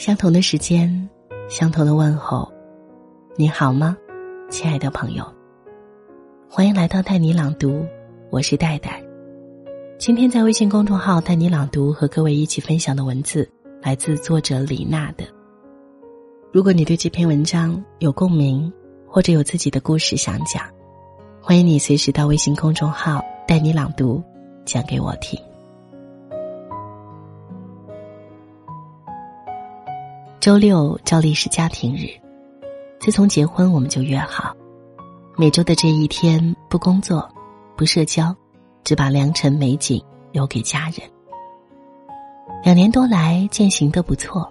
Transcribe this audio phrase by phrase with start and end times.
[0.00, 1.10] 相同的时间，
[1.50, 2.50] 相同的问候，
[3.36, 3.94] 你好吗，
[4.48, 5.22] 亲爱的朋友？
[6.48, 7.84] 欢迎来到带你朗读，
[8.30, 9.04] 我是戴戴。
[9.98, 13.46] 今天在微信公众号“带你朗读”和各位一起分享的文字，
[13.82, 15.24] 来自作者李娜的。
[16.50, 18.72] 如果你对这篇文章有共鸣，
[19.06, 20.64] 或者有自己的故事想讲，
[21.42, 24.22] 欢迎你随时到微信公众号“带你朗读”
[24.64, 25.38] 讲给我听。
[30.40, 32.08] 周六照例是家庭日，
[32.98, 34.56] 自从结婚我们就约好，
[35.36, 37.28] 每周的这一天不工作，
[37.76, 38.34] 不社交，
[38.82, 41.08] 只把良辰美景留给家人。
[42.64, 44.50] 两年多来践行的不错。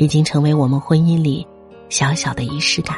[0.00, 1.46] 已经成为我们婚姻里
[1.90, 2.96] 小小的仪式感。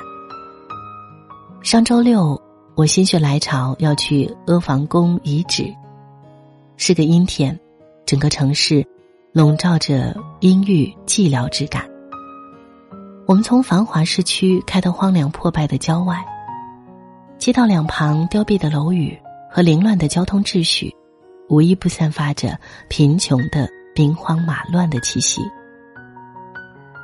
[1.60, 2.40] 上周六，
[2.76, 5.74] 我心血来潮要去阿房宫遗址。
[6.76, 7.58] 是个阴天，
[8.06, 8.86] 整个城市
[9.32, 11.91] 笼罩着阴郁寂寥之感。
[13.32, 16.22] 我们从繁华市区开到荒凉破败的郊外，
[17.38, 19.18] 街道两旁凋敝的楼宇
[19.50, 20.94] 和凌乱的交通秩序，
[21.48, 22.60] 无一不散发着
[22.90, 25.40] 贫穷的兵荒马乱的气息。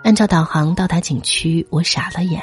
[0.04, 2.42] 按照导航到达景区，我傻了眼。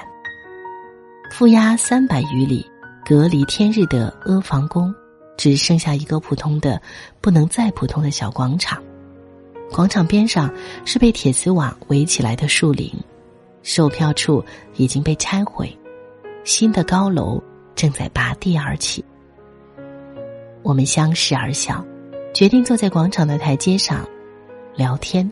[1.29, 2.65] 负压三百余里、
[3.05, 4.91] 隔离天日的阿房宫，
[5.37, 6.81] 只剩下一个普通的、
[7.21, 8.81] 不能再普通的小广场。
[9.69, 10.51] 广场边上
[10.85, 12.91] 是被铁丝网围起来的树林，
[13.65, 15.75] 售票处已经被拆毁，
[16.43, 17.41] 新的高楼
[17.73, 19.03] 正在拔地而起。
[20.61, 21.83] 我们相视而笑，
[22.31, 24.07] 决定坐在广场的台阶上
[24.75, 25.29] 聊天。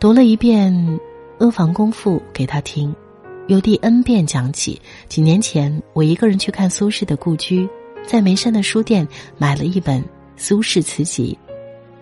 [0.00, 0.74] 读了一遍
[1.38, 2.92] 《阿房宫赋》给他听，
[3.46, 7.70] 又第 N 遍讲起几年前我一个人去看苏轼的故居，
[8.04, 9.06] 在眉山的书店
[9.38, 10.04] 买了一本
[10.36, 11.38] 苏轼词集，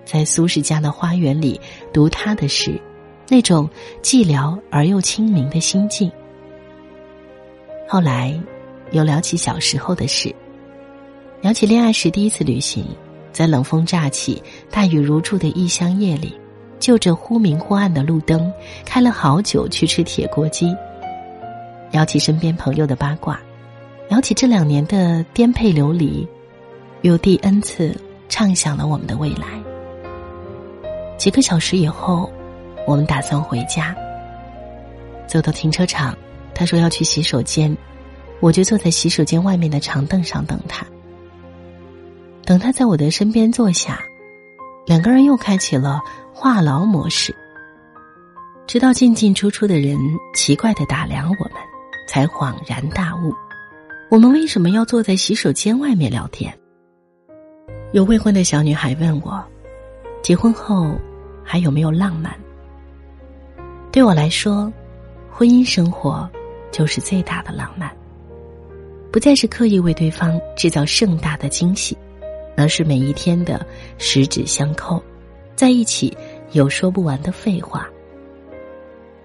[0.06, 1.60] 在苏轼家的花园里
[1.92, 2.80] 读他的诗，
[3.28, 3.68] 那种
[4.02, 6.10] 寂寥而又清明的心境。
[7.88, 8.38] 后来，
[8.90, 10.34] 又聊起小时候的事，
[11.40, 12.84] 聊起恋爱时第一次旅行，
[13.32, 16.38] 在冷风乍起、大雨如注的异乡夜里。
[16.78, 18.52] 就着忽明忽暗的路灯，
[18.84, 20.72] 开了好久去吃铁锅鸡。
[21.90, 23.40] 聊起身边朋友的八卦，
[24.08, 26.26] 聊起这两年的颠沛流离，
[27.02, 27.92] 又第 N 次
[28.28, 29.60] 畅想了我们的未来。
[31.16, 32.30] 几个小时以后，
[32.88, 33.94] 我们打算回家。
[35.26, 36.16] 走到停车场，
[36.54, 37.76] 他说要去洗手间，
[38.40, 40.86] 我就坐在洗手间外面的长凳上等他。
[42.46, 44.00] 等他在我的身边坐下，
[44.86, 46.00] 两个人又开启了。
[46.32, 47.34] 话痨模式，
[48.64, 49.98] 直到进进出出的人
[50.34, 51.54] 奇怪的打量我们，
[52.06, 53.34] 才恍然大悟：
[54.08, 56.56] 我们为什么要坐在洗手间外面聊天？
[57.92, 59.44] 有未婚的小女孩问我：
[60.22, 60.94] 结婚后
[61.44, 62.32] 还有没有浪漫？
[63.90, 64.72] 对我来说，
[65.30, 66.28] 婚姻生活
[66.70, 67.90] 就是最大的浪漫，
[69.10, 71.96] 不再是刻意为对方制造盛大的惊喜，
[72.56, 73.64] 而是每一天的
[73.96, 75.02] 十指相扣。
[75.56, 76.16] 在一起
[76.52, 77.88] 有说不完的废话，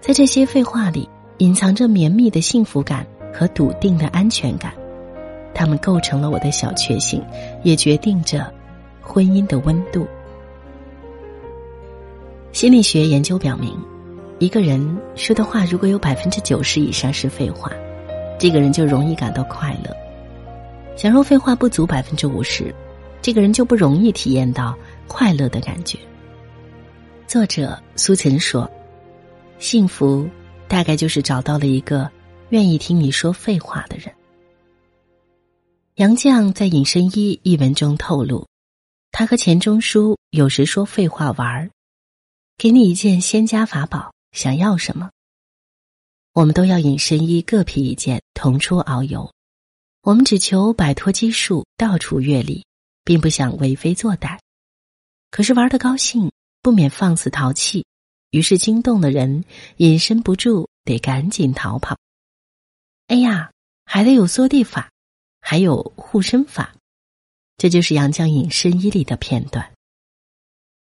[0.02, 1.08] 在这些废话里
[1.38, 4.74] 隐藏着绵密的幸福感和笃定的安全感，
[5.54, 7.22] 它们构成了我的小确幸，
[7.64, 8.52] 也决定着
[9.02, 10.08] 婚姻的温度。
[12.52, 13.78] 心理学研究表明，
[14.44, 17.72] 一个人说的话如果有百分之九十以上是废话，
[18.38, 19.90] 这个人就容易感到快乐；
[20.98, 22.76] 假如废话不足百分之五十，
[23.22, 24.78] 这个人就不容易体验到
[25.08, 25.98] 快乐的感觉。
[27.26, 28.70] 作者苏岑说
[29.60, 30.30] ：“幸福
[30.68, 32.12] 大概就是找到了一个
[32.50, 34.14] 愿意听你说废话的人。”
[35.96, 38.46] 杨绛在《隐身衣》一文中透露，
[39.10, 41.70] 他和钱钟书有时说废话玩儿
[42.60, 45.10] ：“给你一件仙家法宝，想要什么？”
[46.36, 49.32] 我们都要隐身衣各披一件，同出遨游。
[50.02, 52.66] 我们只求摆脱拘束，到处阅历，
[53.06, 54.38] 并不想为非作歹。
[55.32, 56.30] 可是玩的高兴。
[56.64, 57.86] 不免放肆淘气，
[58.30, 59.44] 于是惊动的人
[59.76, 61.98] 隐身不住，得赶紧逃跑。
[63.08, 63.52] 哎呀，
[63.84, 64.90] 还得有缩地法，
[65.42, 66.74] 还有护身法，
[67.58, 69.74] 这就是杨绛隐身衣里的片段。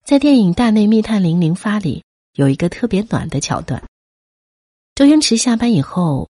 [0.03, 2.03] 在电影《大内密探零零发》里，
[2.39, 3.83] 有一个特别暖的桥段：
[4.95, 6.29] 周星驰下班以后，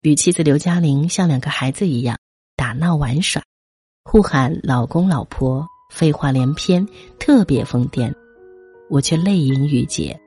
[0.00, 2.16] 与妻子刘嘉玲像两个孩子一样
[2.56, 3.42] 打闹玩耍，
[4.02, 8.10] 互喊“老公”“老婆”，废话连篇，特别疯癫。
[8.88, 10.18] 我却泪盈于睫。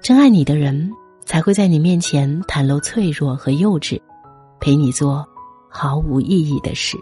[0.00, 0.88] 真爱你的人
[1.24, 4.00] 才会在你面前袒露脆弱和幼稚，
[4.60, 5.26] 陪你做
[5.68, 6.96] 毫无意义的事。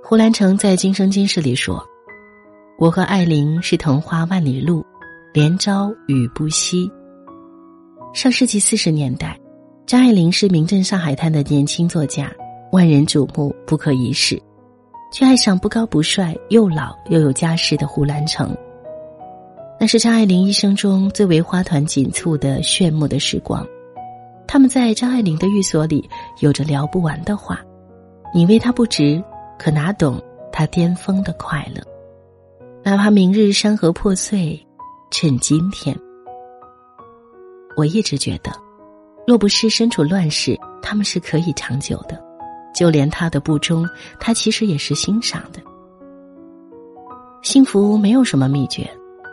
[0.00, 1.84] 胡兰成在《今生今世》里说
[2.78, 4.86] ：“我和艾琳是藤花万里路，
[5.34, 6.88] 连朝雨不息。
[8.12, 9.36] 上世纪四十年代，
[9.84, 12.30] 张爱玲是名震上海滩的年轻作家，
[12.70, 14.40] 万人瞩目，不可一世，
[15.12, 18.56] 却爱上不高不帅又老又有家室的胡兰成。
[19.80, 23.66] 那是张爱玲一生中最为花团锦簇的炫目的时光。
[24.46, 26.08] 他们在张爱玲的寓所里
[26.38, 27.60] 有着聊不完的话，
[28.32, 29.20] 你为他不值，
[29.58, 30.22] 可哪懂
[30.52, 31.82] 他巅峰的快乐？
[32.84, 34.64] 哪怕明日山河破碎，
[35.16, 35.96] 趁今天。
[37.76, 38.50] 我一直觉得，
[39.28, 42.20] 若不是身处乱世，他们是可以长久的。
[42.74, 43.88] 就连他的不忠，
[44.18, 45.60] 他其实也是欣赏的。
[47.42, 48.90] 幸福没有什么秘诀，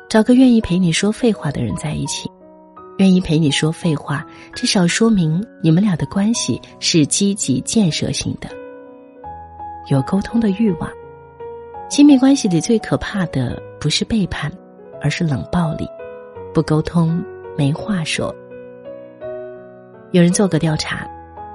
[0.08, 2.30] 找个愿意陪你说废话的人在一起。
[3.00, 4.24] 愿意陪你说废话，
[4.54, 8.48] 至少说明你们俩的关系是积极建设性的，
[9.90, 10.88] 有沟通的欲望。
[11.90, 14.52] 亲密关系里最可怕的不是背叛，
[15.02, 15.88] 而是冷暴力。
[16.54, 17.24] 不沟通，
[17.58, 18.34] 没话说。
[20.12, 21.10] 有人做个调查，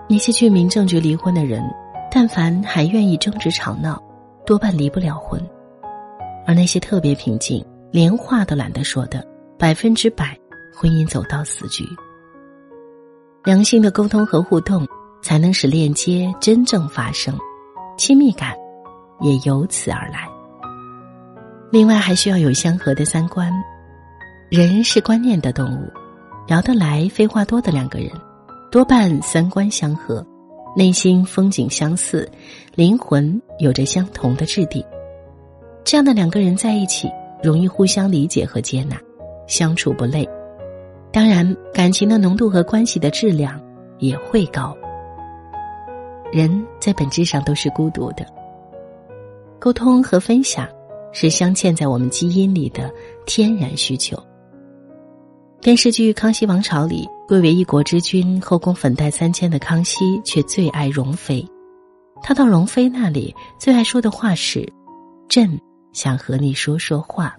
[0.09, 1.63] 那些去民政局离婚的人，
[2.11, 4.03] 但凡还愿意争执吵闹，
[4.45, 5.41] 多半离不了婚；
[6.47, 9.27] 而那些特别平静，连话都懒得说的，
[9.59, 10.37] 百分之百。
[10.79, 11.83] 婚姻走到死局，
[13.45, 14.87] 良性的沟通和互动
[15.23, 17.35] 才能使链接真正发生，
[17.97, 18.55] 亲密感
[19.23, 20.29] 也由此而来。
[21.71, 23.53] 另外，还需要有相合的三观。
[24.49, 25.91] 人是观念的动物，
[26.47, 28.11] 聊得来、废话多的两个人，
[28.71, 30.25] 多半三观相合，
[30.77, 32.31] 内心风景相似，
[32.77, 34.85] 灵魂有着相同的质地。
[35.83, 37.11] 这样的两个人在一起，
[37.43, 38.97] 容易互相理解和接纳，
[39.49, 40.29] 相处不累。
[41.13, 43.61] 当然，感情的浓度和关系的质量
[43.99, 44.77] 也会高。
[46.33, 48.25] 人在本质上都是孤独的，
[49.59, 50.69] 沟通和分享
[51.19, 52.93] 是镶嵌在我们基因里的
[53.25, 54.23] 天然需求。
[55.63, 61.43] 电视剧《康熙王朝》里，贵为一国之君、后宫粉黛三千的康熙，却最爱容妃。
[62.23, 64.71] 他到容妃那里，最爱说的话是
[65.27, 65.59] ：“朕
[65.95, 67.35] 想和你说说话。”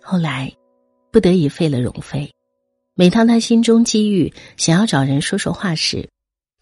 [0.00, 0.52] 后来，
[1.10, 2.30] 不得已废了容妃。
[2.94, 6.08] 每当他心中积郁，想要找人说说话时，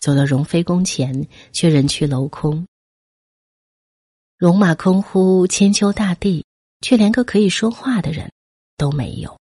[0.01, 2.67] 走到容妃宫前，却人去楼空。
[4.45, 6.45] 戎马空呼千秋大地，
[6.83, 8.31] 却连个可以说话的人
[8.77, 9.41] 都没有。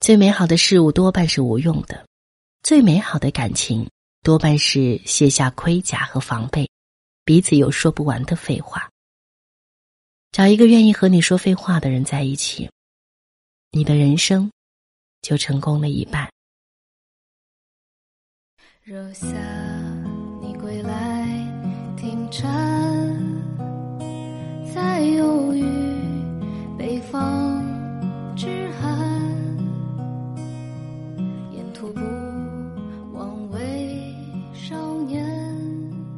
[0.00, 2.06] 最美好的事物多半是无用的，
[2.62, 3.86] 最美好的感情
[4.22, 6.70] 多半是卸下盔甲和防备，
[7.26, 8.88] 彼此有说不完的废话。
[10.32, 12.70] 找一个愿意和你说废话的人在一起，
[13.72, 14.50] 你的人生。
[15.20, 16.30] 就成功了一半。
[18.84, 19.26] 若夏
[20.40, 21.26] 你归来
[21.98, 22.77] 听蝉，
[24.78, 25.64] 在忧郁
[26.78, 27.60] 北方
[28.36, 28.46] 之
[28.80, 29.20] 寒，
[31.52, 32.00] 沿途不
[33.12, 34.14] 忘为
[34.54, 35.26] 少年。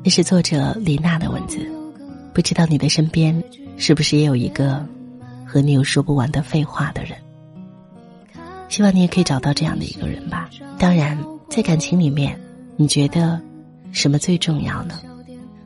[0.04, 1.66] 这是作者李娜的文字，
[2.34, 3.42] 不知道你的身边
[3.78, 4.86] 是不是也有一个
[5.46, 7.16] 和你有说不完的废话的人？
[8.68, 10.50] 希望你也可以找到这样的一个人吧。
[10.78, 11.16] 当然，
[11.48, 12.38] 在感情里面，
[12.76, 13.40] 你觉得
[13.90, 15.00] 什么最重要呢？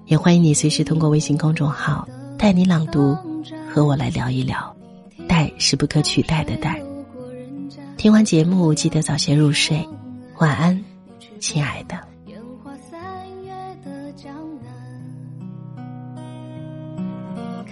[0.06, 2.06] 也欢迎你随时通过微信公众号
[2.44, 3.16] “带你朗读”
[3.72, 4.76] 和我来聊一聊。
[5.26, 6.78] 带是不可取代的带。
[7.96, 9.88] 听完节目记得早些入睡，
[10.36, 10.84] 晚安，
[11.40, 11.98] 亲爱的。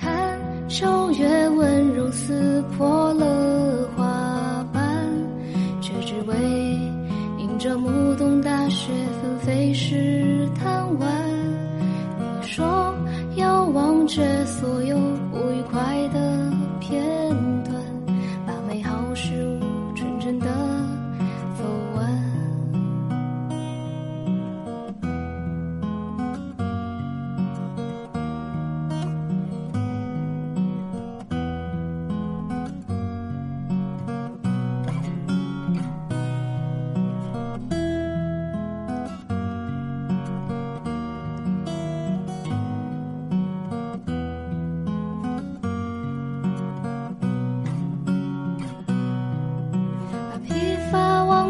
[0.00, 4.66] 看秋月温柔撕破了花。
[4.72, 5.06] 瓣，
[5.82, 6.34] 却只为
[7.38, 11.21] 迎着暮冬大雪纷飞时贪玩，
[14.14, 15.11] 却所有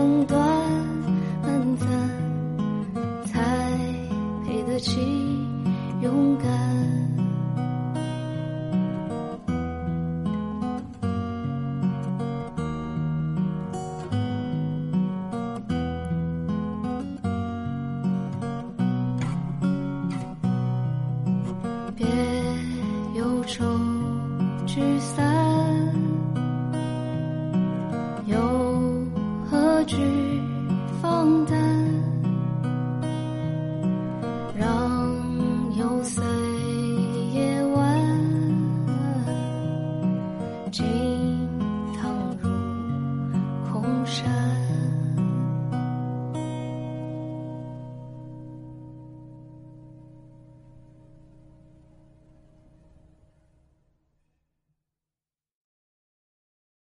[0.00, 0.38] 变成短
[1.76, 1.86] 暂，
[3.26, 3.38] 才
[4.46, 4.98] 配得起
[6.00, 6.48] 勇敢。
[21.94, 22.06] 别
[23.16, 23.62] 忧愁
[24.66, 25.29] 聚散，